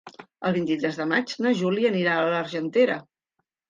[0.49, 3.03] El vint-i-tres de maig na Júlia anirà a l'Argentera.